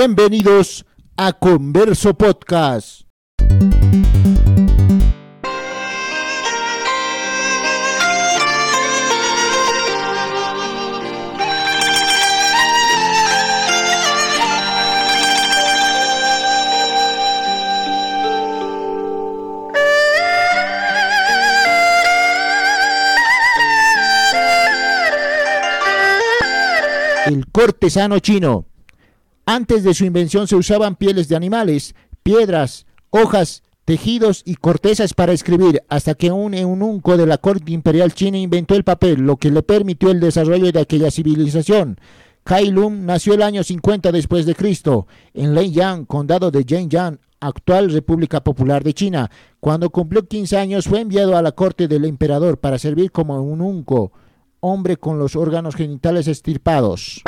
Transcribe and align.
Bienvenidos 0.00 0.86
a 1.16 1.32
Converso 1.32 2.14
Podcast. 2.14 3.02
El 27.26 27.50
cortesano 27.50 28.20
chino. 28.20 28.68
Antes 29.50 29.82
de 29.82 29.94
su 29.94 30.04
invención 30.04 30.46
se 30.46 30.56
usaban 30.56 30.94
pieles 30.94 31.26
de 31.30 31.34
animales, 31.34 31.94
piedras, 32.22 32.84
hojas, 33.08 33.62
tejidos 33.86 34.42
y 34.44 34.56
cortezas 34.56 35.14
para 35.14 35.32
escribir, 35.32 35.82
hasta 35.88 36.14
que 36.14 36.30
un 36.30 36.52
eunuco 36.52 37.16
de 37.16 37.24
la 37.24 37.38
corte 37.38 37.72
imperial 37.72 38.12
china 38.12 38.36
inventó 38.36 38.74
el 38.74 38.84
papel, 38.84 39.22
lo 39.22 39.38
que 39.38 39.50
le 39.50 39.62
permitió 39.62 40.10
el 40.10 40.20
desarrollo 40.20 40.70
de 40.70 40.80
aquella 40.80 41.10
civilización. 41.10 41.98
Kai 42.44 42.70
Lung 42.70 43.06
nació 43.06 43.32
el 43.32 43.40
año 43.40 43.64
50 43.64 44.12
después 44.12 44.44
de 44.44 44.54
Cristo, 44.54 45.06
en 45.32 45.54
Leiyang, 45.54 46.04
condado 46.04 46.50
de 46.50 46.64
Zhejiang, 46.64 47.18
actual 47.40 47.90
República 47.90 48.44
Popular 48.44 48.84
de 48.84 48.92
China. 48.92 49.30
Cuando 49.60 49.88
cumplió 49.88 50.28
15 50.28 50.58
años 50.58 50.84
fue 50.84 51.00
enviado 51.00 51.38
a 51.38 51.40
la 51.40 51.52
corte 51.52 51.88
del 51.88 52.04
emperador 52.04 52.58
para 52.58 52.78
servir 52.78 53.12
como 53.12 53.34
eunuco, 53.34 54.12
hombre 54.60 54.98
con 54.98 55.18
los 55.18 55.36
órganos 55.36 55.74
genitales 55.74 56.28
estirpados. 56.28 57.22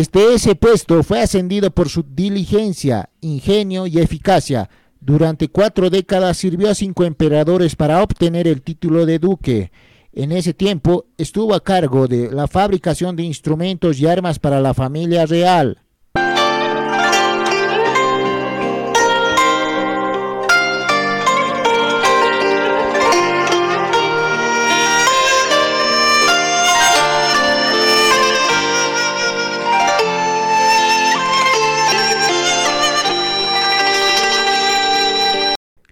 Desde 0.00 0.32
ese 0.32 0.54
puesto 0.54 1.02
fue 1.02 1.20
ascendido 1.20 1.70
por 1.72 1.90
su 1.90 2.02
diligencia, 2.02 3.10
ingenio 3.20 3.86
y 3.86 3.98
eficacia. 3.98 4.70
Durante 4.98 5.48
cuatro 5.48 5.90
décadas 5.90 6.38
sirvió 6.38 6.70
a 6.70 6.74
cinco 6.74 7.04
emperadores 7.04 7.76
para 7.76 8.02
obtener 8.02 8.48
el 8.48 8.62
título 8.62 9.04
de 9.04 9.18
duque. 9.18 9.70
En 10.14 10.32
ese 10.32 10.54
tiempo 10.54 11.04
estuvo 11.18 11.52
a 11.52 11.62
cargo 11.62 12.08
de 12.08 12.30
la 12.30 12.48
fabricación 12.48 13.14
de 13.14 13.24
instrumentos 13.24 14.00
y 14.00 14.06
armas 14.06 14.38
para 14.38 14.62
la 14.62 14.72
familia 14.72 15.26
real. 15.26 15.82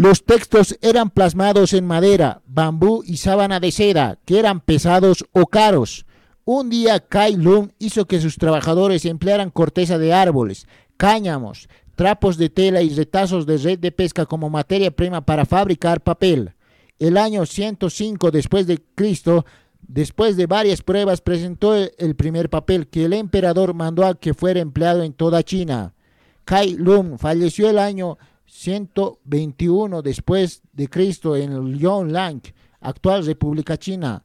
Los 0.00 0.24
textos 0.24 0.78
eran 0.80 1.10
plasmados 1.10 1.74
en 1.74 1.86
madera, 1.86 2.40
bambú 2.46 3.02
y 3.04 3.18
sábana 3.18 3.60
de 3.60 3.70
seda, 3.70 4.18
que 4.24 4.38
eran 4.38 4.60
pesados 4.60 5.26
o 5.32 5.44
caros. 5.44 6.06
Un 6.46 6.70
día 6.70 7.00
Kai 7.00 7.36
Lung 7.36 7.72
hizo 7.78 8.06
que 8.06 8.18
sus 8.18 8.38
trabajadores 8.38 9.04
emplearan 9.04 9.50
corteza 9.50 9.98
de 9.98 10.14
árboles, 10.14 10.66
cáñamos, 10.96 11.68
trapos 11.96 12.38
de 12.38 12.48
tela 12.48 12.80
y 12.80 12.88
retazos 12.94 13.44
de 13.44 13.58
red 13.58 13.78
de 13.78 13.92
pesca 13.92 14.24
como 14.24 14.48
materia 14.48 14.90
prima 14.90 15.26
para 15.26 15.44
fabricar 15.44 16.00
papel. 16.00 16.54
El 16.98 17.18
año 17.18 17.44
105 17.44 18.30
después 18.30 18.66
de 18.66 18.82
Cristo, 18.94 19.44
después 19.82 20.34
de 20.38 20.46
varias 20.46 20.80
pruebas, 20.80 21.20
presentó 21.20 21.74
el 21.76 22.16
primer 22.16 22.48
papel 22.48 22.88
que 22.88 23.04
el 23.04 23.12
emperador 23.12 23.74
mandó 23.74 24.06
a 24.06 24.18
que 24.18 24.32
fuera 24.32 24.60
empleado 24.60 25.02
en 25.02 25.12
toda 25.12 25.42
China. 25.42 25.92
Kai 26.46 26.74
Lung 26.78 27.18
falleció 27.18 27.68
el 27.68 27.78
año 27.78 28.16
121 28.50 30.02
después 30.02 30.62
de 30.72 30.88
Cristo 30.88 31.36
en 31.36 31.78
Yonlang, 31.78 32.42
actual 32.80 33.24
República 33.24 33.78
China. 33.78 34.24